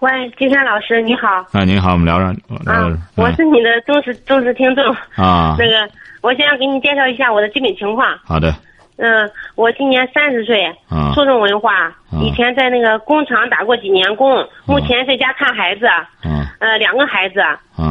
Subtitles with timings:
[0.00, 1.28] 喂，金山老师，你好。
[1.52, 2.28] 啊，您好，我们聊聊。
[2.64, 4.82] 啊，我是你的忠实忠实听众。
[5.14, 5.54] 啊。
[5.60, 5.86] 那个，
[6.22, 8.18] 我先给你介绍一下我的基本情况。
[8.24, 8.50] 好的。
[8.96, 10.74] 嗯，我今年三十岁，
[11.14, 11.92] 初中文化，
[12.22, 15.86] 以前在那个工厂打过几年工，目前在家看孩子。
[16.24, 16.46] 嗯。
[16.60, 17.42] 呃，两个孩子。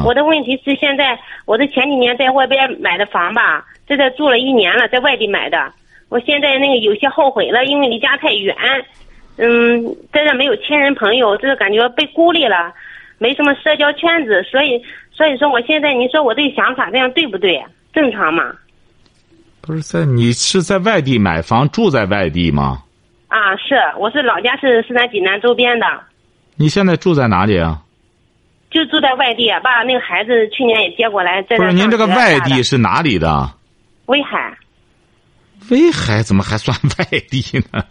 [0.03, 1.15] 我的问题是，现在
[1.45, 5.71] 我的前几年在外边买的房吧，在这住了一年了，在外地买的。
[6.09, 8.55] 我现在那个有些后悔了，因为离家太远。
[9.39, 12.73] 嗯，在这没有亲人朋友，就是感觉被孤立了，
[13.17, 17.63] 没什么社交圈子，所以所以说我现在，你说我这个想法这样对不对？
[17.93, 18.51] 正常吗？
[19.62, 22.84] 不是在你是在外地买房，住在外地吗？
[23.29, 25.85] 啊，是，我是老家是是咱济南周边的。
[26.55, 27.82] 你现在住在哪里啊？
[28.70, 31.41] 就住在外地，把那个孩子去年也接过来。
[31.43, 33.49] 不是您这个外地是哪里的？
[34.07, 34.57] 威海。
[35.71, 37.84] 威海怎么还算外地呢？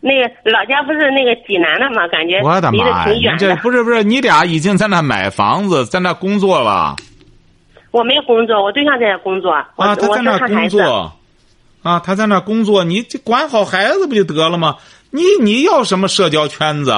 [0.00, 2.06] 那个老家不是那个济南的吗？
[2.08, 3.32] 感觉我的妈呀！
[3.32, 6.96] 你这不是不是你俩已经在那买房子，在那工作了？
[7.90, 9.50] 我没工作，我对象在那工作。
[9.50, 11.12] 啊，他在那工作。
[11.82, 14.76] 啊，他在那工作，你管好孩子不就得了吗？
[15.10, 16.94] 你你要什么社交圈子？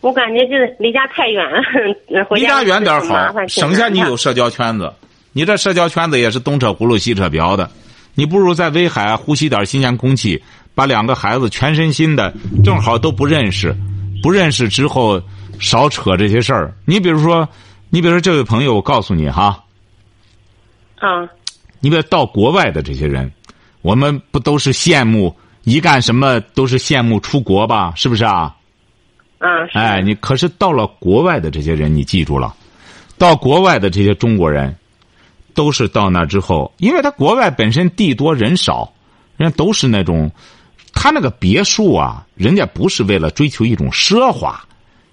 [0.00, 4.92] 我感觉就是离家太远了，离家远点好，省下你有社交圈子。
[5.32, 7.70] 你这社交圈子也是东扯葫芦西扯瓢的，
[8.14, 10.42] 你不如在威海呼吸点新鲜空气。
[10.74, 12.32] 把两个孩子全身心的，
[12.64, 13.76] 正好都不认识，
[14.22, 15.20] 不认识之后
[15.58, 16.74] 少扯这些事儿。
[16.86, 17.46] 你比如说，
[17.90, 19.62] 你比如说这位朋友，我告诉你哈，
[20.96, 21.28] 啊，
[21.80, 23.30] 你比如到国外的这些人，
[23.82, 27.92] 我们不都是羡慕一干什么都是羡慕出国吧？
[27.94, 28.56] 是不是啊？
[29.38, 29.50] 嗯。
[29.74, 32.54] 哎，你可是到了国外的这些人，你记住了，
[33.18, 34.74] 到国外的这些中国人，
[35.52, 38.90] 都是到那之后，因为他国外本身地多人少，
[39.36, 40.30] 人家都是那种。
[41.02, 44.62] 他那个别墅啊，人家不是为了追求一种奢华、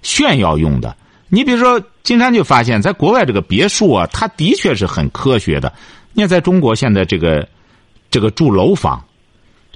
[0.02, 0.94] 炫耀用的。
[1.30, 5.72] 你比如说，金山就发现，在国外这个别墅啊，它的确是很科学的。
[6.12, 7.48] 你看，在中国现在这个
[8.12, 9.02] 这个住楼房，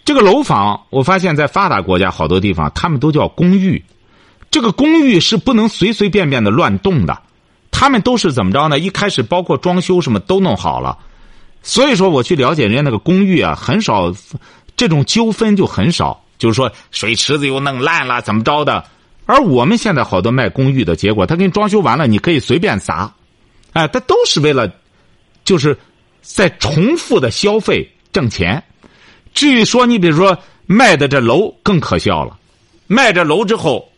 [0.03, 3.81] 这个楼房，我发现在发达国家好多地方，他们都叫公寓。
[4.49, 7.21] 这个公寓是不能随随便便的乱动的，
[7.71, 8.77] 他们都是怎么着呢？
[8.77, 10.97] 一开始包括装修什么都弄好了，
[11.63, 14.13] 所以说我去了解人家那个公寓啊，很少。
[14.81, 18.83] 这种纠纷就很少，就是说水池子又弄烂了，怎么着的？
[19.27, 23.13] 而我们现在好多卖公寓的结果，他给你装修完了，你可以随便砸，
[23.73, 24.73] 哎，他都是为了，
[25.45, 25.77] 就是
[26.23, 28.63] 在重复的消费挣钱。
[29.35, 32.39] 至于说你比如说卖的这楼更可笑了，
[32.87, 33.91] 卖这楼之后，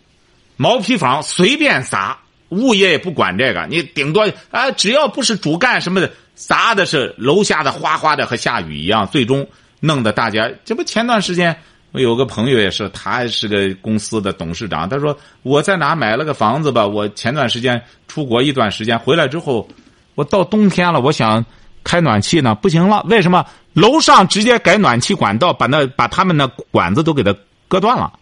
[0.58, 2.20] 毛坯房随便砸，
[2.50, 9.48] 物业也不管这个，你顶多啊，只要不是主干什么的，砸的是楼下的哗哗的和下雨一样，最终。
[9.86, 11.54] 弄得大家，这不前段时间
[11.92, 14.88] 我有个朋友也是，他是个公司的董事长。
[14.88, 19.68] 他说我在哪买了个房子吧，我前段时间出国一段时间回来之后，
[20.16, 21.46] 我到冬天了，我想
[21.84, 23.06] 开暖气呢，不行了。
[23.10, 23.46] 为什么？
[23.74, 27.36] 楼上直接改暖气管道，把那把他们那管子都给他
[27.68, 28.14] 割断了。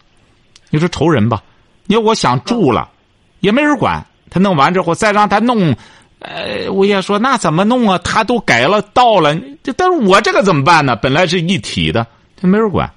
[0.70, 1.40] 你说愁人吧？
[1.86, 2.90] 你说我想住了，
[3.38, 4.04] 也没人管。
[4.28, 5.76] 他弄完之后再让他弄。
[6.22, 7.98] 呃，物业说那怎么弄啊？
[7.98, 10.94] 他都改了道了，这但是我这个怎么办呢？
[10.94, 12.06] 本来是一体的，
[12.36, 12.88] 他没人管，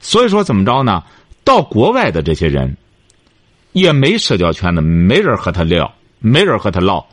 [0.00, 1.04] 所以说怎么着呢？
[1.44, 2.74] 到国外的这些人，
[3.72, 7.06] 也没社交圈子，没人和他聊，没人和他唠，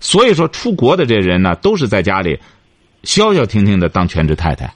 [0.00, 2.38] 所以说出国的这人呢，都是在家里
[3.04, 4.70] 消消停停的当全职太太，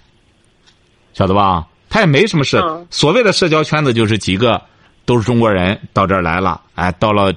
[1.12, 1.66] 晓得吧？
[1.90, 4.62] 他也没什么事，所谓的社交圈子就是几个
[5.04, 7.30] 都是中国人到这儿来了，哎，到了。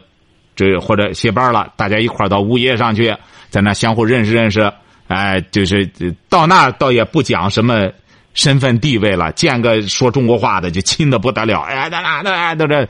[0.62, 3.16] 这或者歇班了，大家一块到物业上去，
[3.50, 4.72] 在那相互认识认识。
[5.08, 5.90] 哎，就是
[6.30, 7.90] 到那倒也不讲什么
[8.34, 11.62] 身份地位了，见个说中国话的就亲的不得了。
[11.62, 12.82] 哎，在哪的都这，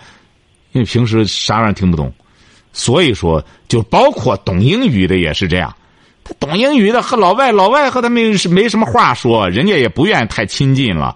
[0.74, 2.14] 因为平时啥玩意儿听不懂，
[2.74, 5.74] 所以说就包括懂英语的也是这样。
[6.24, 11.16] 他懂英语的和老外，老外和他没没什么话说，人家也不愿意太亲近了。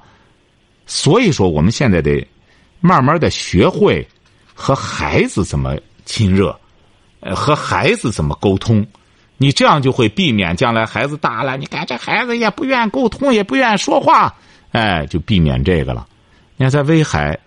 [0.88, 2.26] 所以说，我们现在得
[2.80, 4.08] 慢慢的学会
[4.56, 5.76] 和孩子怎么。
[6.06, 6.58] 亲热，
[7.20, 8.86] 呃，和孩子怎么沟通？
[9.38, 14.34] 你这样就会避免将来孩子大了，你看这孩子也不愿沟通，也不愿说话，
[14.72, 16.08] 哎，就避免这个了。
[16.56, 17.38] 你看在威海，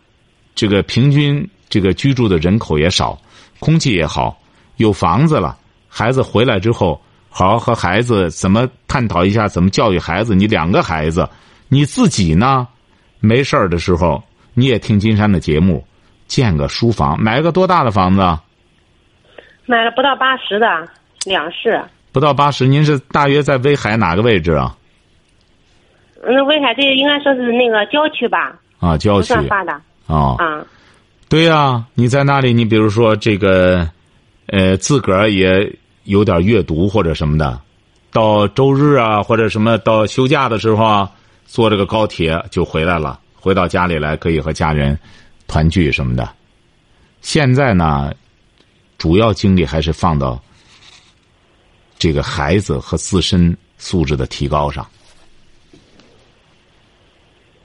[0.54, 3.18] 这个平均这个居住的人口也少，
[3.58, 4.38] 空气也好，
[4.76, 5.56] 有房子了，
[5.88, 7.00] 孩子回来之后，
[7.30, 10.34] 好好和孩子怎么探讨一下怎么教育孩子。
[10.34, 11.26] 你两个孩子，
[11.68, 12.68] 你自己呢？
[13.20, 14.22] 没事儿的时候，
[14.52, 15.84] 你也听金山的节目，
[16.26, 18.38] 建个书房，买个多大的房子？
[19.68, 20.66] 买了不到八十的
[21.26, 21.78] 两室。
[22.10, 24.74] 不到八十，您是大约在威海哪个位置啊？
[26.24, 28.58] 那威海这应该说是那个郊区吧？
[28.80, 29.34] 啊，郊区。
[29.34, 29.74] 不算发达。
[30.06, 30.34] 啊。
[30.38, 30.64] 啊。
[31.28, 32.54] 对呀，你在那里？
[32.54, 33.86] 你比如说这个，
[34.46, 35.70] 呃，自个儿也
[36.04, 37.60] 有点阅读或者什么的，
[38.10, 41.10] 到周日啊或者什么到休假的时候啊，
[41.44, 44.98] 坐这个高铁就回来了，回到家里来可以和家人
[45.46, 46.26] 团聚什么的。
[47.20, 48.10] 现在呢，
[48.98, 50.38] 主要精力还是放到
[51.96, 54.86] 这个孩子和自身素质的提高上，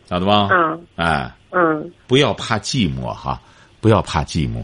[0.06, 0.48] 晓得吧？
[0.52, 0.86] 嗯。
[0.96, 1.32] 哎。
[1.50, 1.92] 嗯。
[2.08, 3.42] 不要怕寂寞哈。
[3.82, 4.64] 不要怕寂寞。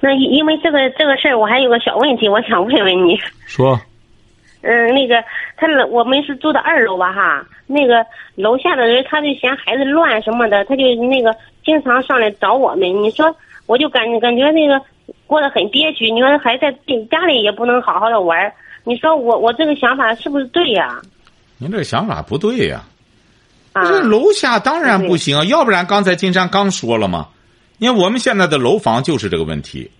[0.00, 3.16] 那因因为这个这个事儿，我还有个小问题，我想问问你。
[3.46, 3.80] 说。
[4.62, 5.22] 嗯，那个
[5.56, 11.34] 他我们是住的二楼吧哈，那个楼下的人他就嫌孩子乱什么的，他就那个
[11.64, 12.80] 经常上来找我们。
[13.02, 13.34] 你说，
[13.66, 14.82] 我就感感觉那个
[15.26, 16.10] 过得很憋屈。
[16.10, 16.70] 你说还在
[17.10, 18.52] 家里也不能好好的玩
[18.84, 21.00] 你说我我这个想法是不是对呀？
[21.58, 22.82] 您这个想法不对呀。
[23.72, 23.84] 啊。
[23.84, 27.28] 这楼下当然不行，要不然刚才金山刚说了嘛。
[27.78, 29.90] 你看我们现在的楼房就是这个问题，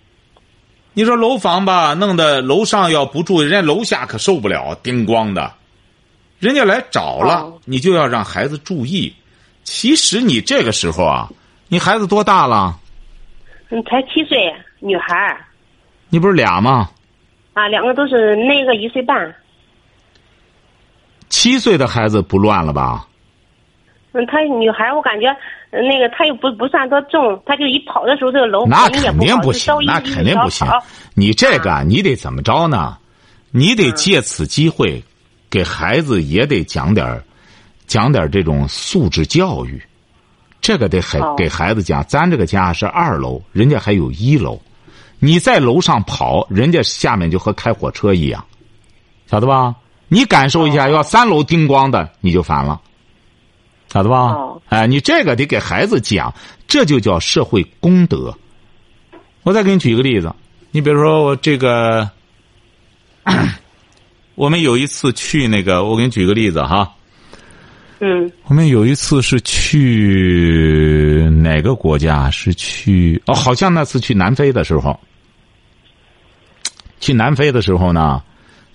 [0.93, 5.51] 你说楼房吧，弄得楼上要不住，人家楼下可受不了，叮咣的，
[6.39, 9.13] 人家来找了，你就要让孩子注意。
[9.63, 11.29] 其实你这个时候啊，
[11.69, 12.77] 你孩子多大了？
[13.69, 15.37] 你，才七岁，女孩。
[16.09, 16.89] 你不是俩吗？
[17.53, 19.33] 啊，两个都是那个一岁半。
[21.29, 23.07] 七岁的孩子不乱了吧？
[24.11, 25.33] 嗯，她女孩，我感觉。
[25.73, 30.67] 那个他又不不算多重，他就一跑的时候，这个楼那肯定不行，那肯定不行。
[31.13, 32.97] 你这个你得怎么着呢？
[33.51, 35.01] 你得借此机会，
[35.49, 37.23] 给孩子也得讲点儿
[37.87, 39.81] 讲点这种素质教育。
[40.59, 44.59] 这个得ให้给孩子讲，咱这个家是二楼，人家还有一楼，
[45.23, 48.43] 你在楼上跑，人家下面就和开火车一样，
[49.27, 49.75] 晓得吧？
[50.07, 52.81] 你感受一下，要三楼叮咣的，你就烦了。
[53.87, 54.35] 晓得吧？
[54.69, 56.33] 哎，你这个得给孩子讲，
[56.67, 58.35] 这就叫社会公德。
[59.43, 60.33] 我再给你举个例子，
[60.71, 62.09] 你比如说我这个，
[64.33, 66.91] 我们有一次去那个，我给你举个例子哈。
[67.99, 68.31] 嗯。
[68.45, 72.31] 我们有一次是去哪个国家？
[72.31, 74.99] 是去哦，好像那次去南非的时候，
[77.01, 78.23] 去南非的时候呢，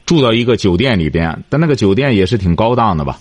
[0.05, 3.19] 住到一个酒店里边，但那个酒店也是挺高档的吧。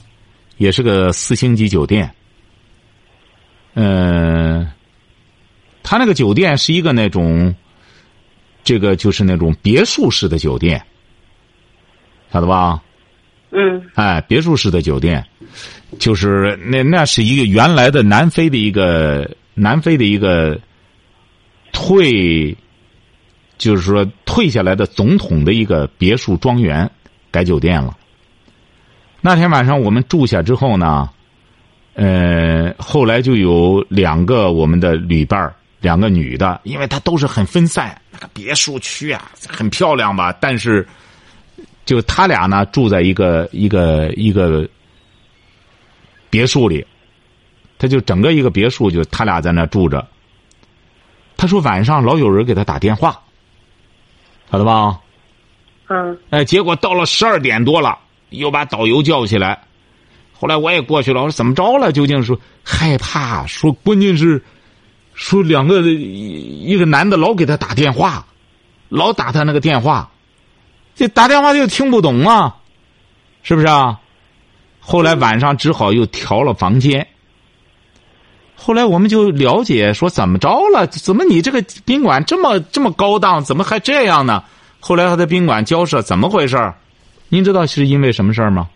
[0.58, 2.10] 也是个四星级酒店，
[3.74, 4.72] 嗯，
[5.84, 7.54] 他那个酒店是一个那种，
[8.64, 10.82] 这个就是那种别墅式的酒店，
[12.32, 12.82] 晓得吧？
[13.52, 13.84] 嗯。
[13.96, 15.26] 哎，别墅式的酒店，
[16.00, 20.58] 就是那那是一个原来的南非的一个南非的一个
[21.74, 22.56] 退，
[23.58, 26.90] 就是说退下来的总统的一个别墅庄园
[27.32, 27.96] 改酒店了。
[29.22, 31.10] 那天晚上我们住下之后呢，
[31.94, 40.88] 呃，后来就有两个我们的旅伴两个女的，因为她都是很分散，那个别墅区啊，很漂亮吧，但是
[41.86, 44.68] 就他俩呢住在一个一个一个
[46.30, 46.86] 别墅里，
[47.78, 50.06] 他就整个一个别墅就他俩在那住着。
[51.38, 53.20] 他说晚上老有人给他打电话，
[54.52, 55.00] 晓得吧？
[55.88, 56.18] 嗯。
[56.30, 58.00] 哎，结果到了十二点多了。
[58.32, 59.58] 又把导游叫起来，
[60.34, 61.22] 后来我也过去了。
[61.22, 61.92] 我说怎么着了？
[61.94, 63.46] 究竟说害怕？
[63.46, 64.44] 说关键是
[65.14, 68.26] 说两个一个男的老给他打电话，
[68.90, 70.10] 老打他那个电话，
[70.96, 72.58] 这打电话就听不懂啊，
[73.44, 74.02] 是不是啊？
[74.82, 77.08] 后来晚上只好又调了房间。
[78.56, 80.88] 后来我们就了解说怎么着了？
[80.88, 83.44] 怎么你这个宾馆这么这么高档？
[83.44, 84.44] 怎么还这样呢？
[84.80, 86.74] 后来他在宾馆交涉，怎么回事？
[87.30, 88.68] 您知道是因为什么事儿吗？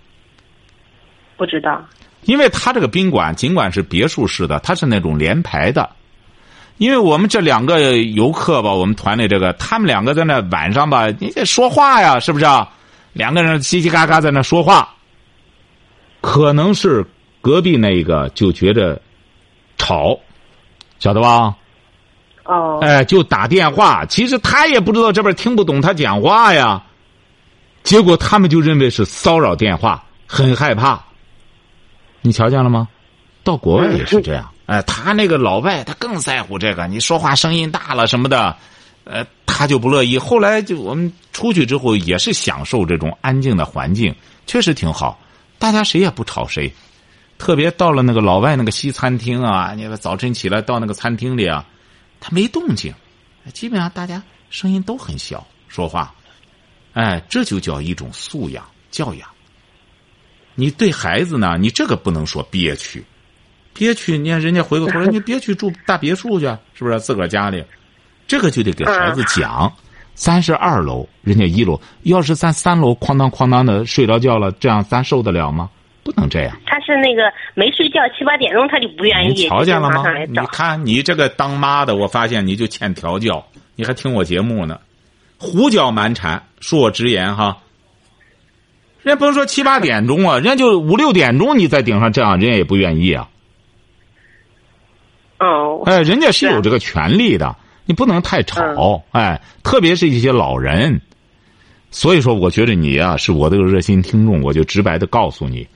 [1.38, 1.82] 不知道。
[2.26, 5.90] 因为他这个宾馆尽管是别墅式的，它是那种连排的。
[6.78, 12.46] 因为我们这两个游客吧，我们团里这个，他们两个在那晚上吧，你得说话呀，是不是？
[12.46, 12.70] 啊？
[13.14, 14.88] 两个人叽叽嘎嘎在那说话，
[16.22, 17.06] 可能是
[17.42, 19.02] 隔壁那个就觉着
[19.80, 20.20] 吵，
[21.00, 21.56] 晓得吧？
[22.44, 22.78] 哦。
[22.84, 26.84] 哎，就打电话，其实他也不知道这边听不懂他讲话呀。
[27.82, 31.04] 结果他们就认为是骚扰电话，很害怕。
[32.22, 32.88] 你瞧见了吗？
[33.44, 34.48] 到国外也是这样。
[34.68, 38.56] 哎，他那个老外他更在乎这个，你说话声音大了什么的，
[39.06, 40.18] 呃，他就不乐意。
[40.18, 44.14] 后来就我们出去之后，也是享受这种安静的环境，
[44.46, 45.18] 确实挺好。
[45.58, 46.72] 大家谁也不吵谁，
[47.40, 51.66] 特别到了那个老外那个西餐厅啊，你早晨起来到那个餐厅里啊，
[52.20, 52.94] 他没动静，
[53.54, 56.14] 基本上大家声音都很小，说话，
[56.94, 59.28] 哎，这就叫一种素养教养。
[60.54, 63.04] 你对孩子呢，你这个不能说憋屈，
[63.74, 67.64] 憋屈，你看人家回过头 来，你憋屈住大别墅去，是不是自个儿家里？
[68.28, 69.74] 这个就得给孩子讲，
[70.14, 71.80] 三十二楼，人家一楼。
[72.04, 75.70] 要是咱三楼哐当哐当的睡着觉了，这样咱受得了吗？
[76.10, 76.58] 不能这样。
[76.66, 79.34] 他是那个没睡觉，七八点钟他就不愿意。
[79.34, 80.04] 你瞧见了吗？
[80.28, 83.46] 你看你这个当妈的，我发现你就欠调教。
[83.76, 84.80] 你还听我节目呢，
[85.38, 87.58] 胡搅蛮缠，恕我直言哈。
[89.04, 93.30] 人家甭说七八点钟啊，人家就五六点钟你在顶上这样，人家也不愿意啊。
[95.40, 95.84] 哦。
[95.86, 97.56] 哎，人家是有这个权利的。
[97.86, 101.02] 你不能太吵，哎，特别是一些老人。
[101.90, 105.68] 所以说，我觉得你呀是我这个热心听众，我就直白的告诉你，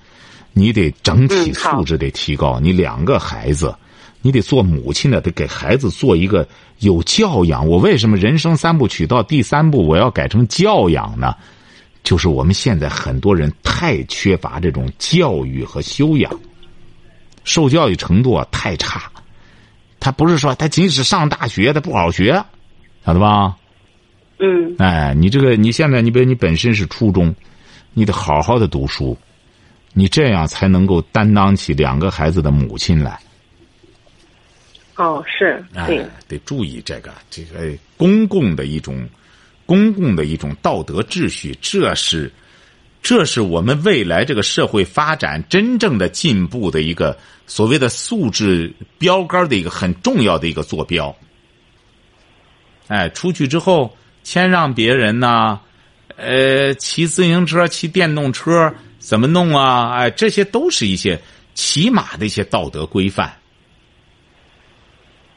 [0.53, 2.59] 你得整体素质得提高。
[2.59, 3.75] 你两个孩子，
[4.21, 6.47] 你得做母亲的，得给孩子做一个
[6.79, 7.67] 有教养。
[7.67, 11.35] 我为什么人生三部曲到第三部我要改成教养呢？
[12.03, 16.29] 就是我们现在很多人太缺乏这种教育和修养，
[17.45, 19.09] 受教育程度啊太差。
[20.01, 22.43] 他不是说他即使上大学他不好学，
[23.05, 23.55] 晓得吧？
[24.39, 24.75] 嗯。
[24.79, 27.33] 哎，你这个你现在你比如你本身是初中，
[27.93, 29.17] 你得好好的读书，
[29.93, 33.19] 你这样才能够担当起两个孩子的母亲来。
[34.95, 39.07] 哦，是，对，得注意这个这个公共的一种
[39.65, 42.31] 公共的一种道德秩序，这是。
[43.01, 51.13] 这是我们未来这个社会发展真正的进步的一个所谓的素质标杆的一个很重要的一个坐标。
[52.87, 55.59] 哎，出去之后谦让别人呐，
[56.15, 58.73] 呃，骑自行车、骑电动车
[59.03, 59.91] 怎么弄啊？
[59.95, 61.19] 哎，这些都是一些
[61.53, 63.33] 起码的一些道德规范。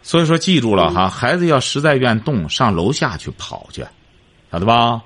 [0.02, 3.84] 所以说，记住了哈，孩子要实在愿动，上楼下去跑去，
[4.52, 5.02] 晓得吧？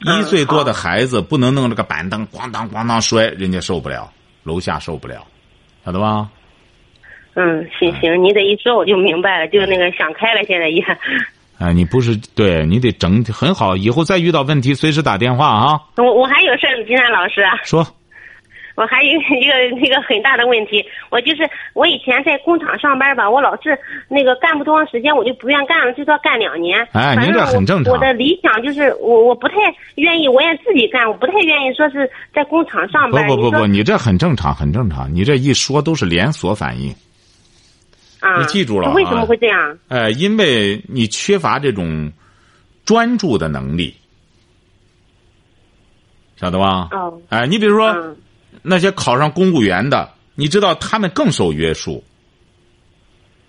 [0.00, 4.12] 一岁多的孩子不能弄这个板凳咣当咣当摔，人家受不了，
[4.42, 5.24] 楼下受不了，
[5.84, 6.28] 晓得吧？
[7.34, 10.82] 嗯，行行，你这一说我就明白了，就那个想开了，现在也。
[11.60, 15.78] 啊，你不是对你得整很好，以后再遇到问题随时打电话啊。
[15.98, 17.42] 我我还有事儿金山老师。
[17.62, 17.86] 说。
[18.76, 21.42] 我还有一个那个很大的问题，我就是
[21.74, 26.78] 我以前在工厂上班吧，我老是那个干不多长时间，我就不愿干了，最多干两年。
[26.92, 27.92] 哎，您这很正常。
[27.92, 29.56] 我的理想就是我我不太
[29.96, 33.26] 愿意，我也自己干，我不太愿意说是在工厂上班。
[33.26, 35.14] 不不不不，你这很正常，很正常。
[35.14, 36.94] 你这一说都是连锁反应。
[38.20, 38.40] 啊。
[38.40, 39.78] 你记住了为什么会这样？
[39.88, 42.12] 哎，因为你缺乏这种
[42.84, 43.94] 专注的能力，
[46.36, 46.88] 晓得吧？
[46.92, 47.20] 哦。
[47.28, 48.16] 哎，你比如说。
[48.62, 52.04] 那些考上公务员的，你知道他们更受约束，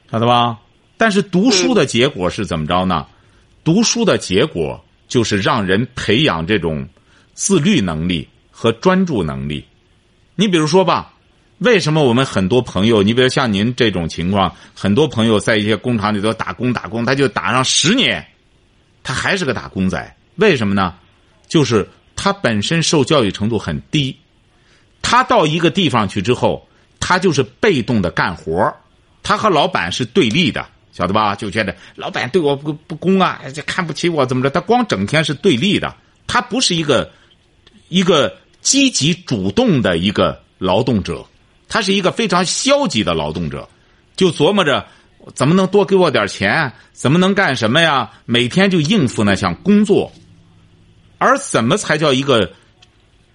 [0.09, 0.59] 晓得吧？
[0.95, 3.07] 但是读书的结果是怎么着呢？
[3.63, 6.87] 读书的结果就是让人培养这种
[7.33, 9.65] 自律能力和专注能力。
[10.35, 11.13] 你比如说吧，
[11.61, 18.25] 为什么我们很多朋友，你比如像您这种情况，很多朋友在一些工厂里头打工打工，他就打上十年，
[19.03, 20.17] 他还是个打工仔。
[20.37, 20.95] 为什么呢？
[21.47, 24.17] 就是他本身受教育程度很低。
[25.03, 26.67] 他到一个地方去之后，
[26.99, 28.73] 他就是被动的干活
[29.21, 31.35] 他和老板是对立的，晓得吧？
[31.35, 34.49] 就觉得老板对我不不公啊，这看不起我怎么着？
[34.49, 37.11] 他光整天是对立的，他不是一个
[37.89, 41.23] 一个积极主动的一个劳动者，
[41.71, 43.67] 他是一个非常消极的劳动者，
[44.17, 44.85] 就琢磨着
[45.33, 48.11] 怎么能多给我点钱，怎么能干什么呀？
[48.25, 50.11] 每天就应付那项工作，
[51.17, 52.51] 而怎么才叫一个？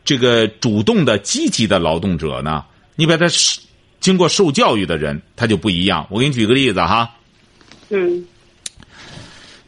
[0.04, 2.64] 这个主动的、积极的劳动者呢？
[2.94, 3.26] 你把他
[3.98, 6.06] 经过受教育的人，他就不一样。
[6.10, 7.10] 我给你举个例子哈。
[7.88, 8.24] 嗯。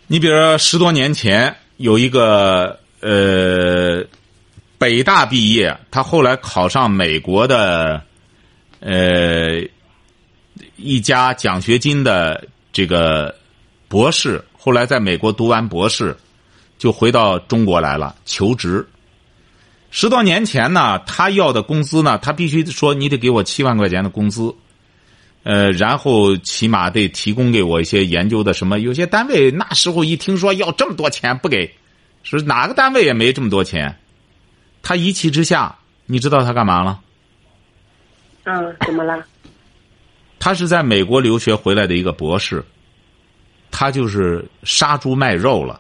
[0.07, 4.05] 你比如说，十多年前有一个呃，
[4.79, 8.01] 北大毕业，他后来考上美国的
[8.81, 9.61] 呃
[10.77, 13.35] 一家奖学金的这个
[13.89, 16.17] 博士，后来在美国读完博士，
[16.79, 18.87] 就回到中国来了求职。
[19.91, 24.55] 十多年前呢，他要的工资呢，他必须说你得给我七万块钱的工资，
[25.45, 28.81] 呃，然后起码得提供给我一些研究的什么。
[28.81, 31.75] 有些单位那时候一听说要这么多钱不给，
[32.23, 33.99] 是哪个单位也没这么多钱。
[34.83, 37.01] 他一气之下，你知道他干嘛了？
[38.49, 39.23] 嗯，怎么了？
[40.39, 42.65] 他是在美国留学回来的一个博士。
[43.71, 45.79] 他就是杀猪卖肉了。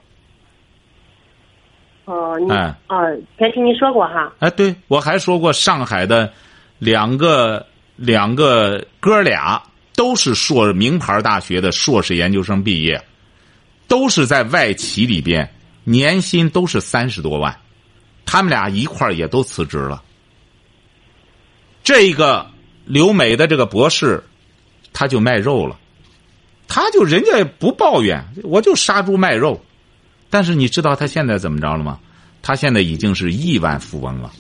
[2.05, 4.31] 哦，你哦，前听你说过哈。
[4.41, 6.31] 哎，对，我还说过上海的
[6.79, 9.61] 两个两个哥俩
[9.97, 13.03] 都是硕名牌大学的硕士研究生毕业，
[13.89, 15.51] 都是在外企里边，
[15.85, 17.59] 年薪都是三十多万，
[18.27, 20.03] 他们俩一块儿也都辞职了。
[21.83, 22.47] 这个
[22.89, 24.25] 留美的这个博士，
[24.93, 25.79] 他就卖肉了，
[26.67, 29.63] 他就人家不抱怨，我就杀猪卖肉。
[30.31, 32.01] 但是你知道他现在怎么着了吗？
[32.41, 34.33] 他现在已经是亿万富翁了，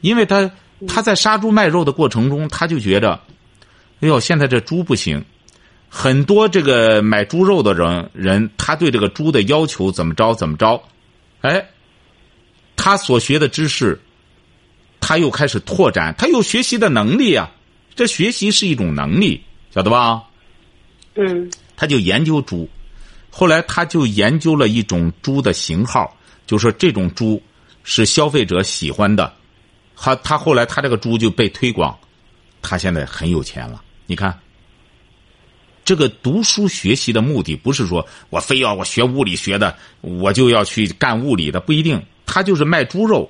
[0.00, 0.50] 因为他
[0.86, 3.20] 他在杀猪卖肉的过程中，他就觉得，
[4.00, 5.24] 哎呦，现在这猪不行，
[5.88, 10.82] 很多这个买猪肉的人人，他对这个猪的要求怎么着怎么着，
[11.40, 11.68] 哎，
[12.76, 14.00] 他所学的知识，
[15.00, 17.50] 他又开始拓展，他有学习的能力啊，
[17.98, 19.42] 这学习是一种能力，
[19.74, 20.22] 晓得吧？
[21.16, 22.70] 嗯，他就研究猪。
[23.28, 27.42] 后来，他就研究了一种猪的型号，就说这种猪
[27.82, 29.34] 是消费者喜欢的。
[29.96, 31.98] 他他后来他这个猪就被推广，
[32.62, 33.82] 他现在很有钱了。
[34.06, 34.38] 你看，
[35.84, 42.00] 这个读书学习的目的不是说我非要我学物理学的，我就要去干物理的，不一定。
[42.26, 43.28] 他就是卖猪肉，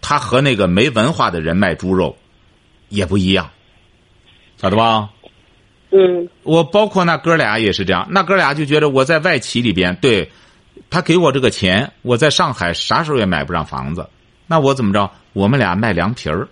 [0.00, 2.16] 他和那个没文化的人卖猪肉
[2.88, 3.48] 也不一样，
[4.56, 5.10] 晓得吧？
[5.90, 10.30] 嗯，我包括那哥俩也是这样，那哥俩就觉得我在外企里边，对，
[10.90, 14.08] 他给我这个钱，我在上海啥时候也买不上房子，
[14.46, 15.10] 那我怎么着？
[15.32, 16.48] 我们俩卖凉皮儿，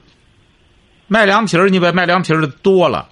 [1.09, 3.11] 卖凉皮儿，你把卖凉皮儿的多了，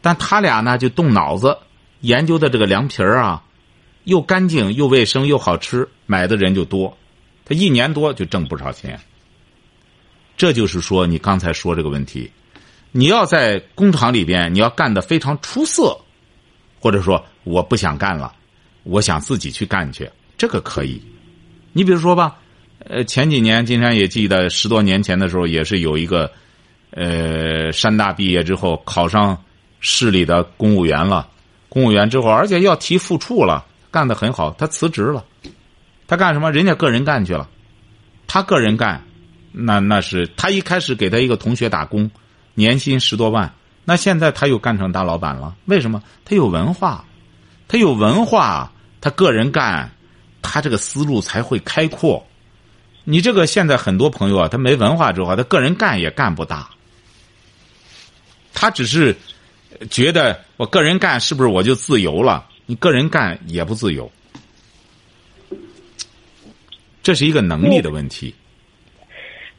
[0.00, 1.58] 但他俩呢就动脑子
[2.00, 3.42] 研究的这个凉皮儿啊，
[4.04, 6.96] 又干净又卫生又好吃，买的人就多，
[7.44, 9.00] 他一年多就挣不少钱。
[10.36, 12.30] 这就是说，你刚才说这个问题。
[12.94, 15.98] 你要在工厂里边，你要干的非常出色，
[16.78, 18.32] 或者说我不想干了，
[18.82, 21.02] 我想自己去干去，这个可以。
[21.72, 22.36] 你比如说吧，
[22.80, 26.30] 呃，前几年金山也记得十多年前的时候，也是有一个，
[26.90, 29.42] 呃，山大毕业之后考上
[29.80, 31.30] 市里的公务员了，
[31.70, 35.24] 公务员之后，而且要提副处了，干的很好，他辞职了，
[36.06, 36.52] 他干什么？
[36.52, 37.48] 人家个人干去了，
[38.26, 39.02] 他个人干，
[39.50, 42.10] 那那是他一开始给他一个同学打工。
[42.54, 43.52] 年薪十多万，
[43.84, 45.56] 那现在他又干成大老板了？
[45.66, 46.02] 为什么？
[46.24, 47.04] 他有文化，
[47.68, 49.90] 他有文化，他个人干，
[50.40, 52.26] 他这个思路才会开阔。
[53.04, 56.70] 你这个现在很多朋友啊，他没文化之后，他个人干也干不大。
[58.54, 59.16] 他只是
[59.90, 62.46] 觉得我个人干是不是我就自由了？
[62.66, 64.10] 你个人干也不自由，
[67.02, 68.32] 这是一个能力的问题。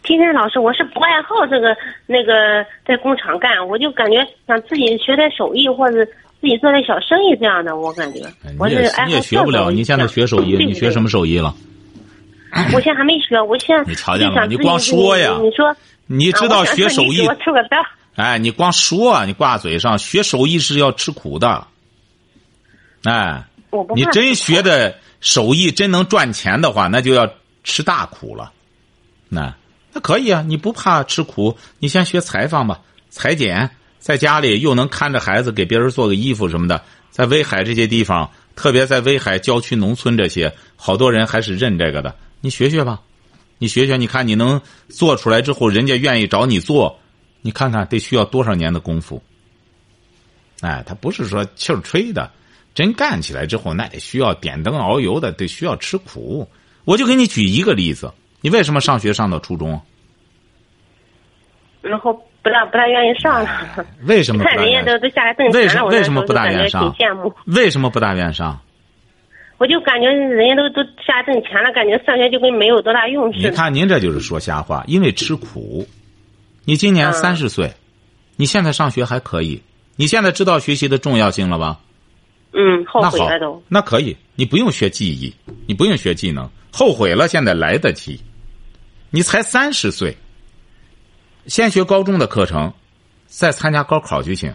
[0.04, 6.06] 金山老师，我是不爱好这个那个在工厂干，我就感觉想自己学点手艺，或者
[6.42, 7.78] 自己做点小生意这样的。
[7.78, 8.20] 我感觉
[8.60, 11.56] 我是爱好你也学不了，你现在学手艺，你学什么手艺了？
[12.74, 14.46] 我现在还没学，我现在你瞧见了？
[14.46, 15.40] 你光说呀？
[15.42, 15.74] 你说
[16.06, 17.26] 你知道学手艺？
[17.26, 17.80] 我吃个蛋。
[18.16, 21.66] 哎，你光说，你挂嘴上，学手艺是要吃苦的。
[23.06, 23.42] 哎，
[23.96, 27.28] 你真学的手艺真能赚钱的话，那就要
[27.64, 28.52] 吃大苦了。
[29.30, 29.54] 那。
[29.94, 36.84] 那可以啊，你不怕吃苦，你先学裁缝吧，裁剪，在家里又能看着孩子，给别人做个衣服什么的。
[37.12, 42.16] 在威海这些地方，特别在威海郊区农村这些，好多人还是认这个的。
[42.42, 43.00] 你学学吧，
[43.60, 47.00] 你学学，你看你能做出来之后，人家愿意找你做，
[47.42, 49.22] 你看看得需要多少年的功夫。
[50.62, 52.32] 哎，他不是说气儿吹的，
[52.74, 56.50] 真干起来之后，那得需要点灯熬油的，得需要吃苦。
[56.84, 58.12] 我就给你举一个例子。
[58.44, 59.80] 你为什么上学上到初中？
[61.82, 63.86] 然后不大不大愿意上了。
[64.06, 64.44] 为什么？
[64.44, 66.94] 看人家都都下来挣钱了，为什么不大愿意上？
[66.94, 67.34] 挺羡慕。
[67.46, 68.60] 为什么不大愿意上？
[69.60, 73.50] 我就感觉人家都都下来挣钱了，感觉上学就跟没有多大用似的。
[73.50, 75.88] 你看您这就是说瞎话，因为吃苦。
[76.66, 77.72] 你今年三十岁，
[78.36, 79.64] 你现在上学还可以，
[79.96, 81.80] 你现在知道学习的重要性了吧？
[82.54, 83.64] 嗯，后悔了都。
[83.68, 85.34] 那可以，你不用学技艺，
[85.66, 88.20] 你不用学技能，后悔了现在来得及。
[89.16, 90.18] 你才三十岁，
[91.46, 92.74] 先学高中的课程，
[93.28, 94.52] 再参加高考就行。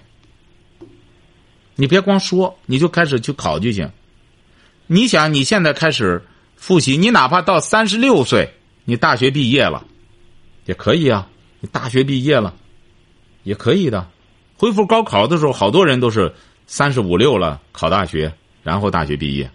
[1.76, 3.88] 你别光说，你就开始去考就行。
[4.88, 8.52] 你想，你现在开始复习，你哪怕到三十六岁，
[8.84, 9.86] 你大学毕业了，
[10.66, 11.30] 也可以啊。
[11.60, 12.52] 你大学毕业了，
[13.44, 14.10] 也可以的。
[14.56, 16.34] 恢复高考的时候，好多人都是
[16.66, 19.48] 三十五六了考大学，然后大学毕业。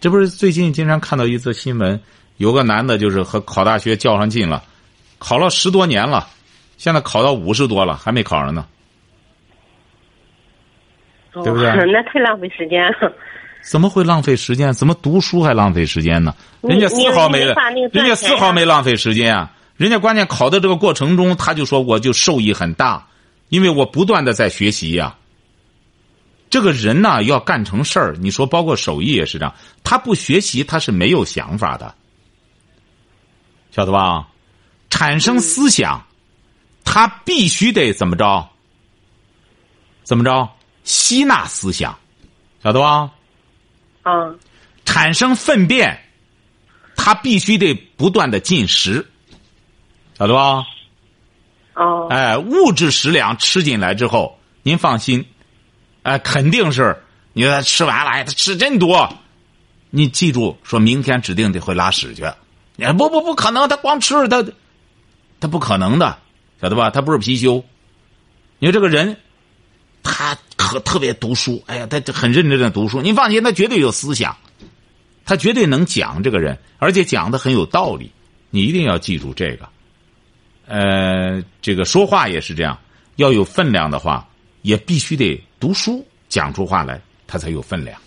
[0.00, 2.00] 这不是最近经常看到一则新闻。
[2.38, 4.62] 有个男的，就是和考大学较上劲了，
[5.18, 6.26] 考了十多年了，
[6.76, 8.66] 现在考到五十多了，还没考上呢。
[11.32, 11.68] 对不对？
[11.92, 13.12] 那太浪费时间了。
[13.62, 14.72] 怎么会浪费时间？
[14.72, 16.34] 怎么读书还浪费时间呢？
[16.62, 17.40] 人家丝毫没，
[17.92, 19.52] 人家丝毫没浪费时间啊！
[19.76, 23.06] 人家关键考的这个过程中，他就说我就受益很大，
[23.48, 25.16] 因为我不断的在学习呀。
[26.50, 31.94] 这个人呢，要干成事儿，你说包括手艺也是这样，他不学习他是没有想法的，
[33.78, 34.26] 晓得吧？
[34.90, 36.04] 产生思想，
[36.84, 38.48] 他必须得怎么着？
[40.02, 40.50] 怎么着？
[40.82, 41.96] 吸纳思想，
[42.60, 43.12] 晓得吧？
[44.02, 44.36] 嗯，
[44.84, 45.96] 产生粪便，
[46.96, 49.08] 他必须得不断的进食，
[50.18, 50.66] 晓得吧？
[51.74, 55.24] 哦，哎，物质食粮吃进来之后，您放心，
[56.02, 57.00] 哎，肯定是
[57.32, 59.08] 你说吃完了，哎，他吃真多，
[59.90, 62.24] 你记住，说明天指定得会拉屎去，
[62.86, 64.44] 你不不不可能，他光吃他，
[65.40, 66.18] 他不可能的，
[66.60, 66.90] 晓得吧？
[66.90, 67.64] 他不是貔貅，
[68.60, 69.16] 你说这个人。
[70.00, 73.02] 他可特别读书，哎呀，他很认真的读书。
[73.02, 74.34] 您放心，他绝对有思想，
[75.26, 78.10] 他绝对能讲这个人，而且讲的很有道理。
[78.48, 79.68] 你一定要记住这个。
[80.66, 82.78] 呃，这个说话也是这样，
[83.16, 84.26] 要有分量的话，
[84.62, 88.00] 也必须得读书，讲出话来，他才有分量，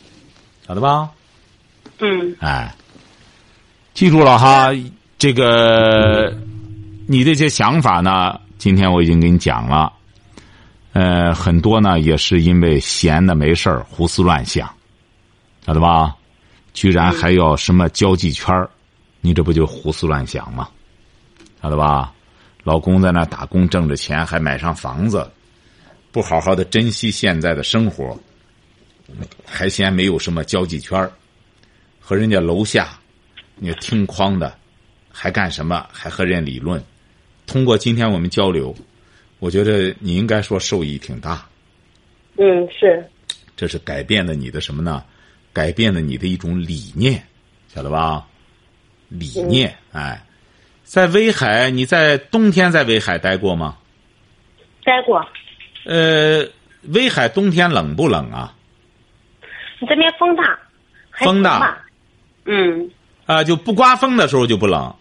[0.66, 1.10] 晓得吧？
[2.00, 2.36] 嗯。
[2.40, 2.74] 哎，
[4.02, 4.72] 记住了哈，
[5.20, 6.36] 这个
[7.06, 9.94] 你这些想法呢，今天我已经给你讲了。
[10.94, 14.68] 呃，很多呢也是因为闲的没事儿胡思乱想，
[15.68, 16.16] 晓得吧？
[16.74, 18.68] 居然还要什么交际圈儿，
[19.20, 20.68] 你这不就胡思乱想吗？
[21.62, 22.12] 晓得吧？
[22.64, 25.30] 老公在那打工挣着钱，还买上房子，
[26.12, 28.20] 不好好的珍惜现在的生活，
[29.46, 31.12] 还嫌没有什么交际圈儿，
[32.00, 32.98] 和人家楼下
[33.64, 34.58] 你听框的，
[35.12, 35.88] 还干什么？
[35.94, 36.84] 还和人理论？
[37.46, 38.76] 通过今天我们交流。
[39.38, 41.48] 我觉得你应该说受益挺大。
[42.38, 43.08] 嗯，是。
[43.56, 45.04] 这是改变了你的什么呢？
[45.54, 47.24] 改变了你的一种理念，
[47.68, 48.26] 晓得吧？
[49.10, 50.20] 理念，哎，
[50.84, 53.78] 在威海，你在冬天在威海待过吗？
[54.84, 55.24] 待过。
[55.86, 56.44] 呃，
[56.94, 58.56] 威海冬天冷不冷啊？
[59.80, 60.60] 你这边风大。
[61.12, 61.78] 风大。
[62.46, 62.90] 嗯。
[63.32, 64.94] 啊，就不刮风的时候就不冷。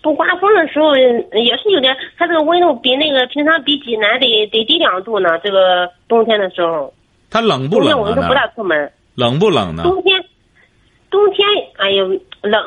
[0.00, 5.36] 不刮风的时候也是有点，它这个温度比那个平常比济南得得低两度呢。
[5.40, 6.94] 这个冬天的时候，
[7.30, 8.92] 它冷不冷冬天我们都不大出门。
[9.16, 9.82] 冷不冷呢？
[9.82, 10.24] 冬天，
[11.10, 12.06] 冬天，哎呦，
[12.42, 12.62] 冷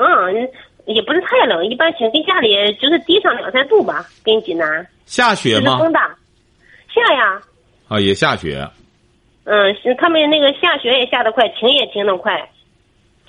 [0.87, 2.49] 也不是太冷，一般性跟家里
[2.81, 4.85] 就是低上两三度吧，跟济南。
[5.05, 5.77] 下雪吗？
[5.77, 6.13] 风大，
[6.93, 7.41] 下呀。
[7.87, 8.67] 啊，也下雪。
[9.45, 12.49] 嗯，他们那个下雪也下得快，停也停得快，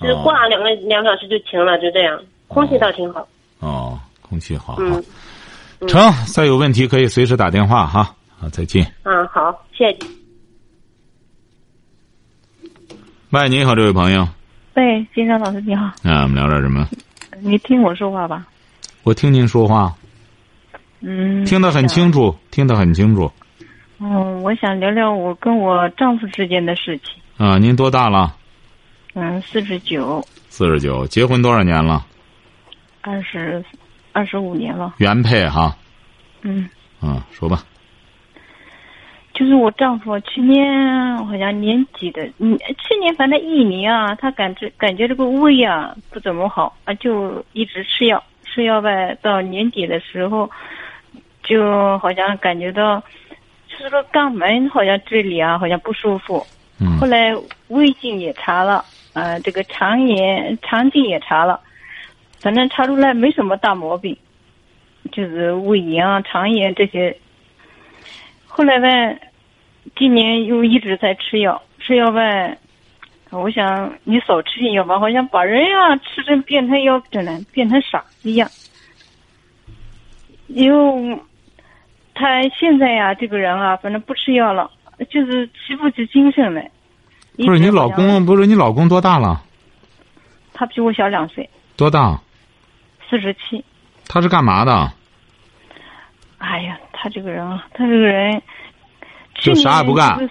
[0.01, 3.27] 就是过了两个两个小时就停了，就这样，空气倒挺好。
[3.59, 5.03] 哦，空气好，嗯，
[5.87, 6.01] 成。
[6.27, 8.15] 再有问题可以随时打电话哈。
[8.37, 8.89] 好，再见。
[9.03, 9.97] 嗯，好，谢谢。
[13.31, 14.27] 喂，你好，这位朋友。
[14.75, 15.85] 喂，金山老师你好。
[16.03, 16.87] 啊，我们聊点什么？
[17.41, 18.47] 你听我说话吧。
[19.03, 19.93] 我听您说话。
[21.01, 21.43] 嗯。
[21.45, 23.29] 听得很清楚，听得很清楚。
[23.99, 27.13] 嗯，我想聊聊我跟我丈夫之间的事情。
[27.37, 28.37] 啊，您多大了？
[29.19, 30.23] 嗯，四十九。
[30.47, 32.05] 四十九，结婚多少年了？
[33.01, 33.61] 二十，
[34.13, 34.95] 二十五年了。
[34.97, 35.75] 原配哈。
[36.41, 36.69] 嗯。
[37.01, 37.63] 嗯，说吧。
[39.33, 49.17] 就是我丈夫去年好像年底的，嗯，去年反正一年啊，他感觉感觉这个胃啊不怎么好啊，就一直吃药，吃药呗。
[49.21, 50.49] 到年底的时候，
[51.43, 53.01] 就好像感觉到，
[53.67, 56.45] 就是说肛门好像这里啊好像不舒服。
[56.81, 56.97] 嗯。
[56.97, 57.33] 后来
[57.69, 61.59] 胃镜也查了，呃，这个肠炎、肠镜也查了。
[62.39, 64.17] 反正查出来没什么大毛病，
[65.11, 67.17] 就是胃炎啊、肠炎这些。
[68.47, 69.19] 后来呗，
[69.95, 72.57] 今年又一直在吃药，吃药呗。
[73.31, 78.49] 我想你少吃点药吧，好像把人呀吃成变成药真的变成傻子一样。
[80.47, 81.19] 又，
[82.15, 84.71] 他现在呀，这个人啊，反正不吃药了，
[85.11, 86.71] 就是提不起精神来。
[87.45, 89.43] 不是你老公，不是你老公多大了？
[90.53, 91.49] 他比我小两岁。
[91.75, 92.19] 多大？
[93.09, 93.63] 四十七，
[94.07, 94.91] 他是干嘛的？
[96.37, 98.41] 哎呀，他这个人啊，他这个人，
[99.35, 100.29] 就啥也不干。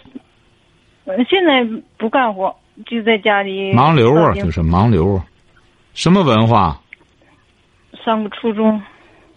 [1.28, 1.64] 现在
[1.96, 2.54] 不干活，
[2.86, 3.74] 就在家里。
[3.74, 5.20] 盲流啊，就是盲流。
[5.94, 6.80] 什么文化？
[8.04, 8.80] 上个初中。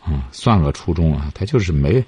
[0.08, 2.04] 嗯，算个初中啊，他就是没，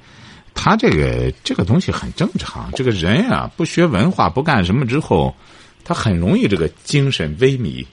[0.54, 2.72] 他这个这个东西很正常。
[2.74, 5.36] 这个人啊，不学文化，不干什么之后，
[5.84, 7.86] 他很容易这个精神萎靡。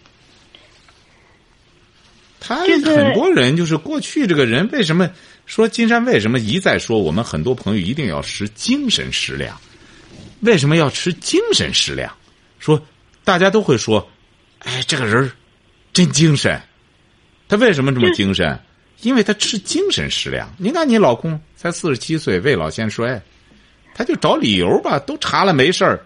[2.38, 5.10] 他很多人就是过去这个人为什么
[5.44, 9.60] 说金山为什么一再说我们很多朋友一定要食精神食粮？
[10.40, 12.10] 为什么要吃精神食粮？
[12.58, 12.82] 说
[13.24, 14.08] 大家都会说，
[14.60, 15.30] 哎，这个人
[15.92, 16.60] 真精神。
[17.46, 18.58] 他为什么这么精神？
[19.02, 20.48] 因为他吃精神食粮。
[20.58, 23.20] 你看你老公才四十七岁，未老先衰，
[23.94, 26.00] 他就找理由吧，都查了没事儿。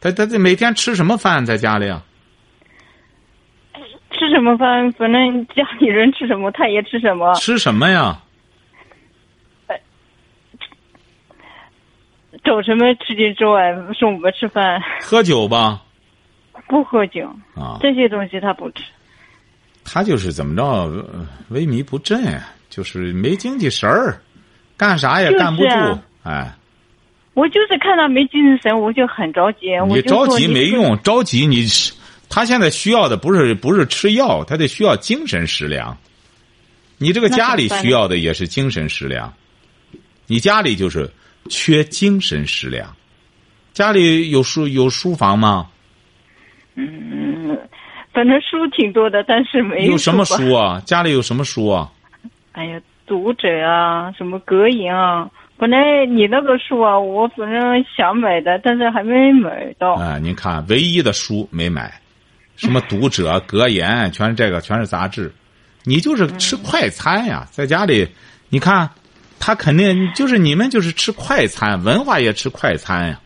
[0.00, 2.02] 他他这每天吃什么饭在家里啊？
[4.12, 4.90] 吃什么饭？
[4.92, 7.34] 反正家里人吃什么，他也吃什么。
[7.34, 8.18] 吃什么呀？
[12.42, 14.80] 找什么吃进之外，送我们吃饭。
[15.00, 15.82] 喝酒吧？
[16.68, 18.82] 不喝酒啊，这些东西他不吃。
[19.92, 20.88] 他就是怎么着，
[21.50, 24.20] 萎靡不振，就是没精气神儿，
[24.76, 25.98] 干啥也干不住。
[26.22, 26.54] 哎，
[27.34, 29.66] 我就是看到没精神，我就很着急。
[29.88, 31.66] 你着急没用，着急你，
[32.28, 35.98] 他现在需要的不是不是吃药，他得需要精神食粮。
[36.98, 39.32] 你这个家里需要的也是精神食粮，
[40.28, 41.10] 你家里就是
[41.48, 42.94] 缺精神食粮。
[43.72, 45.68] 家里有书有书房吗？
[46.76, 47.58] 嗯。
[48.12, 50.80] 反正书挺多的，但是没有什么书啊？
[50.84, 51.90] 家里有什么书啊？
[52.52, 55.30] 哎呀，读者啊，什么格言啊。
[55.56, 59.94] 本来你那个书啊，我反正想买的，但是还没买到。
[59.94, 61.92] 哎，您看，唯一的书没买，
[62.56, 65.30] 什么读者、格言，全是这个，全是杂志。
[65.84, 68.08] 你就是吃快餐呀，在家里，
[68.48, 68.88] 你看，
[69.38, 73.20] 他肯定就是你们就是吃快餐，文化也吃快餐呀。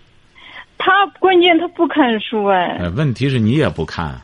[0.77, 2.79] 他关键他不看书哎。
[2.81, 4.21] 哎，问题是你也不看。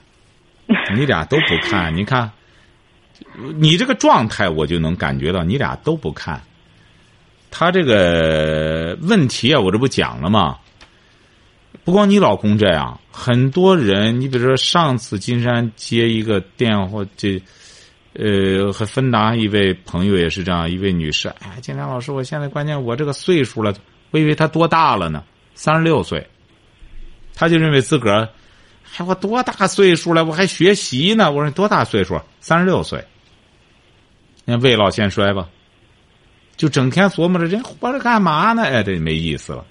[0.94, 2.30] 你俩都不看，你看，
[3.56, 6.40] 你这个状态我就能感觉到，你俩都不看。
[7.50, 10.58] 他这个问题啊，我这不讲了吗？
[11.84, 17.42] 不光你老公这样，很多人，你比如说上次金山接一个电话，这
[18.12, 23.74] 呃，和芬达一位朋友也是这样，一位女士，哎，金山老师，我现在关键我这个岁数了，
[24.10, 25.24] 我以为他多大了呢？
[25.54, 26.24] 三十六岁，
[27.34, 28.28] 他就认为自个儿。
[28.92, 30.24] 还我多大岁数了？
[30.24, 31.30] 我还学习呢。
[31.30, 32.20] 我说多大岁数？
[32.40, 33.02] 三十六岁。
[34.44, 35.48] 那未老先衰吧，
[36.56, 38.64] 就整天琢磨着人活着干嘛呢？
[38.64, 39.64] 哎，这没意思了。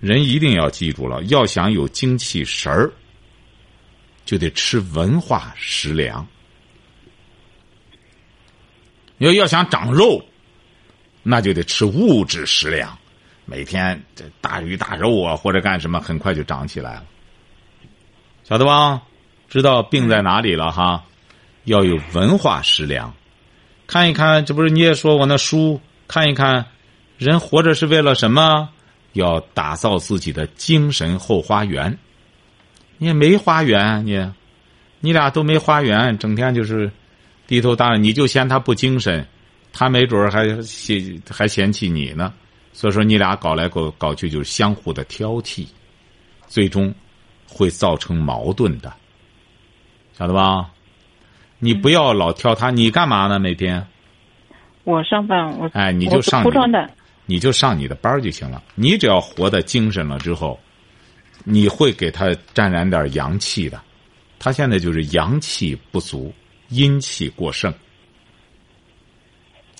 [0.00, 2.92] 人一定要记住了，要想有精气神儿，
[4.24, 6.24] 就得吃文化食粮。
[9.16, 10.22] 要要想长肉，
[11.22, 12.96] 那就得吃物质食粮。
[13.46, 17.04] 每天这大鱼大肉啊，或者干什么，很快就长起来了。
[18.48, 19.02] 晓得吧？
[19.50, 21.04] 知道病在哪里了哈？
[21.64, 23.14] 要有文化食粮，
[23.86, 25.78] 看一看，这不是你也说我那书？
[26.06, 26.64] 看一看，
[27.18, 28.70] 人活着是为了什么？
[29.12, 31.98] 要打造自己的精神后花园。
[32.96, 34.32] 你也没花园，你，
[35.00, 36.90] 你俩都没花园，整天就是
[37.46, 39.26] 低头大，你就嫌他不精神，
[39.74, 42.32] 他没准还嫌还嫌弃你呢。
[42.72, 45.66] 所以说，你俩搞来搞搞去，就是相互的挑剔，
[46.46, 46.94] 最终。
[47.48, 48.92] 会造成矛盾的，
[50.12, 50.70] 晓得吧？
[51.58, 53.38] 你不要老挑他，你干嘛呢？
[53.38, 53.84] 每天？
[54.84, 56.44] 我上班，我哎，你就上，
[57.26, 58.62] 你就上你的班就行了。
[58.74, 60.58] 你只要活得精神了之后，
[61.44, 63.80] 你会给他沾染点阳气的。
[64.38, 66.32] 他现在就是阳气不足，
[66.68, 67.72] 阴气过剩，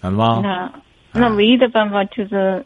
[0.02, 0.40] 晓得吧？
[0.42, 0.72] 那
[1.12, 2.64] 那唯一的办法就是。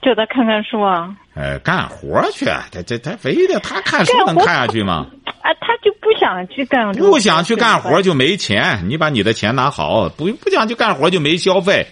[0.00, 1.14] 叫他看看书啊！
[1.34, 2.44] 哎，干活去！
[2.44, 5.06] 他这他非得他看书能看下去吗？
[5.42, 6.92] 啊，他就不想去干。
[6.92, 8.84] 不想去干活就没钱。
[8.88, 11.86] 你把你的钱拿好，不不想去干活就没消费，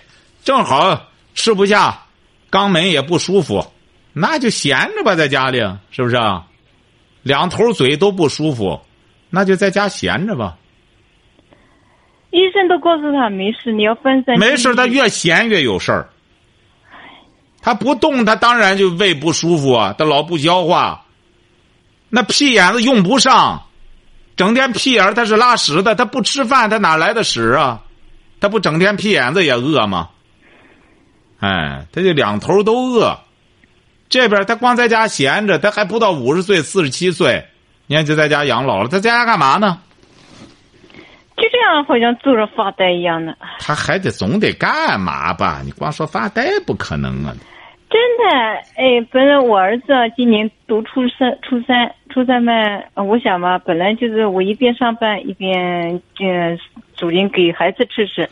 [0.45, 2.03] 正好吃不下，
[2.51, 3.67] 肛门也不舒服，
[4.13, 5.59] 那就闲着吧，在家里
[5.91, 6.17] 是不是？
[6.17, 6.47] 啊？
[7.23, 8.81] 两头嘴都不舒服，
[9.31, 10.57] 那就在家闲着吧。
[12.31, 14.39] 医生都告诉他没事，你要分散。
[14.39, 16.09] 没事，他越闲越有事儿。
[17.67, 19.93] 他不动，他当然就胃不舒服啊！
[19.99, 21.05] 他老不消化，
[22.09, 23.61] 那屁眼子用不上，
[24.37, 27.83] 整天屁眼他是拉屎的，他不吃饭，他哪来的屎啊？
[28.39, 30.11] 他不整天屁眼子也饿吗？
[31.41, 33.19] 哎，他就两头都饿。
[34.09, 37.45] 这边他光在家闲着，他还不到五十岁，四十七岁，
[37.89, 38.89] 你看就在家养老了。
[38.89, 39.81] 他在家干嘛呢？
[41.37, 43.37] 就这样，好像坐着发呆一样的。
[43.59, 45.63] 他还得总得干嘛吧？
[45.65, 47.35] 你光说发呆不可能啊。
[47.89, 48.35] 真的，
[48.77, 52.53] 哎，本来我儿子今年读初三，初三，初三嘛，
[52.95, 56.59] 我想嘛，本来就是我一边上班一边嗯，
[56.97, 58.29] 煮点给孩子吃吃。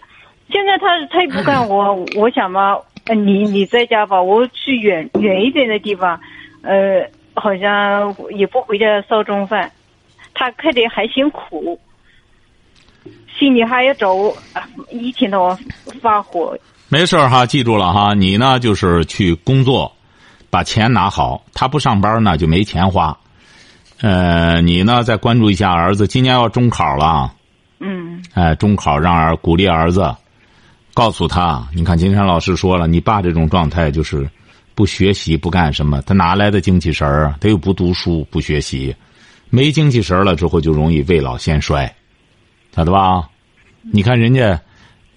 [0.51, 2.77] 现在他他也不干活， 我想嘛，
[3.15, 6.21] 你你在家吧，我去远远一点的地方，
[6.63, 9.71] 呃，好像也不回家烧中饭，
[10.35, 11.79] 他看的还辛苦，
[13.39, 14.37] 心里还要找我，
[14.91, 15.57] 一天到晚
[16.03, 16.59] 发火。
[16.95, 19.93] 没事哈，记住了哈，你呢就是去工作，
[20.49, 21.45] 把钱拿好。
[21.53, 23.19] 他不上班呢，就没钱花。
[24.01, 27.35] 呃，你呢，再关注一下儿子，今年要中考了。
[27.81, 28.23] 嗯。
[28.35, 30.15] 哎，中考让儿鼓励儿子，
[30.95, 34.31] 告诉他，你看金山老师说了，你爸这种状态就是
[34.77, 37.35] 不学习不干什么，他哪来的精气神儿？
[37.41, 38.95] 他又不读书不学习，
[39.51, 41.93] 没精气神了之后就容易未老先衰，
[42.73, 43.29] 晓得吧？
[43.83, 44.61] 你看人家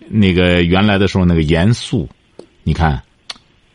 [0.10, 2.08] 那个原来的时候那个严肃，
[2.64, 3.02] 你看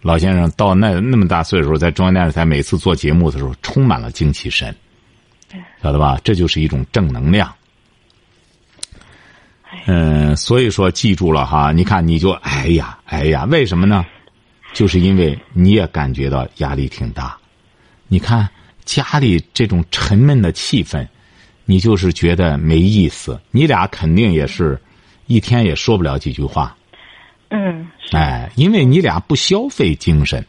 [0.01, 4.75] 老先生到那那么大岁数，在中央电视台每次做节目的时候，充满了精气神，
[5.83, 6.21] 晓得吧？
[6.25, 7.53] 这就是一种正能量。
[9.87, 14.05] 嗯，所以说记住了哈，你看你就哎呀哎呀，为什么呢？
[14.75, 17.37] 就是因为你也感觉到压力挺大，
[18.09, 18.49] 你看
[18.85, 21.07] 家里这种沉闷的气氛，
[21.64, 23.40] 你就是觉得没意思。
[23.51, 24.81] 你俩肯定也是，
[25.27, 26.77] 一天也说不了几句话。
[27.51, 27.89] 嗯。
[28.13, 30.45] 哎，因为你俩不消费精神，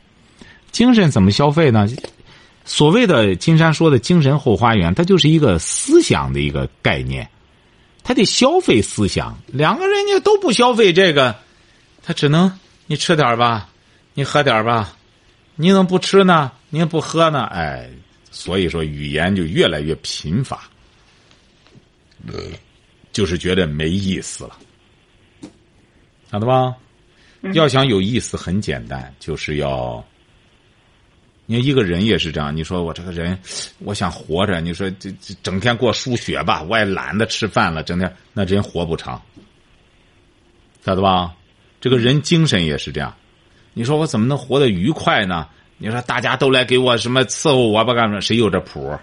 [0.71, 1.87] 精神怎么消费呢？
[2.65, 7.29] 所谓的金山说的精神后花园，它就是一个思想的一个概念。
[8.05, 11.37] 他得消费思想，两个人家都不消费这个，
[12.03, 13.69] 他只能你吃点吧，
[14.13, 14.97] 你喝点吧，
[15.55, 16.51] 你怎么不吃呢？
[16.69, 17.45] 你也不喝呢？
[17.45, 17.89] 哎，
[18.29, 20.69] 所以说语言就越来越贫乏，
[23.13, 24.57] 就是觉得没意思了，
[26.29, 26.75] 晓得吧？
[27.53, 30.03] 要想有意思，很简单，就是要。
[31.45, 33.37] 你看一个人也是这样，你说我这个人，
[33.79, 39.21] 我想活着，你说这这整天过输血吧，我也懒得吃饭了，整天那人活不长，
[40.85, 41.35] 晓得吧？
[41.81, 43.13] 这个人精神也是这样，
[43.73, 45.47] 你说我怎么能活得愉快呢？
[45.77, 48.21] 你说大家都来给我什么伺候我吧干什么？
[48.21, 48.97] 谁有这谱？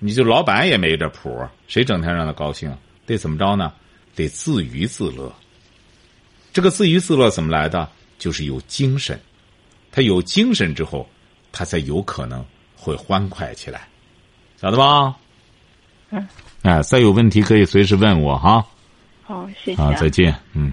[0.00, 2.76] 你就老板也没这谱，谁整天让他高兴？
[3.12, 3.72] 得怎么着呢？
[4.16, 5.32] 得自娱自乐。
[6.52, 7.88] 这个自娱自乐怎么来的？
[8.18, 9.20] 就是有精神，
[9.90, 11.08] 他有精神之后。
[11.54, 12.42] 他才有可能
[12.74, 13.86] 会欢快起来，
[14.58, 15.14] 晓得吧？
[16.08, 16.26] 嗯。
[16.62, 18.66] 哎，再有问题可以随时问我哈。
[19.22, 19.82] 好，谢谢。
[19.82, 20.34] 啊，再见。
[20.54, 20.72] 嗯。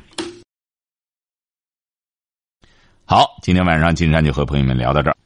[3.03, 5.17] 好，今天晚上金山就和朋友们聊到这儿。